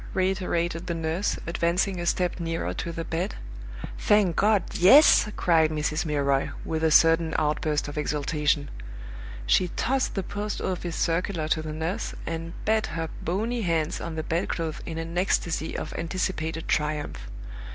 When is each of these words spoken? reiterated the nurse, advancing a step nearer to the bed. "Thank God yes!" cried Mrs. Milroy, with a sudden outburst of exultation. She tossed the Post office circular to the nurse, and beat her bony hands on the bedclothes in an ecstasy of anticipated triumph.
reiterated 0.15 0.87
the 0.87 0.95
nurse, 0.95 1.37
advancing 1.45 1.99
a 1.99 2.07
step 2.07 2.39
nearer 2.39 2.73
to 2.73 2.91
the 2.91 3.03
bed. 3.05 3.35
"Thank 3.99 4.35
God 4.35 4.63
yes!" 4.73 5.29
cried 5.37 5.69
Mrs. 5.69 6.05
Milroy, 6.07 6.49
with 6.65 6.83
a 6.83 6.89
sudden 6.89 7.35
outburst 7.37 7.87
of 7.87 7.99
exultation. 7.99 8.71
She 9.45 9.67
tossed 9.67 10.15
the 10.15 10.23
Post 10.23 10.59
office 10.59 10.95
circular 10.95 11.47
to 11.49 11.61
the 11.61 11.71
nurse, 11.71 12.15
and 12.25 12.53
beat 12.65 12.87
her 12.87 13.09
bony 13.21 13.61
hands 13.61 14.01
on 14.01 14.15
the 14.15 14.23
bedclothes 14.23 14.81
in 14.87 14.97
an 14.97 15.15
ecstasy 15.19 15.77
of 15.77 15.93
anticipated 15.93 16.67
triumph. 16.67 17.29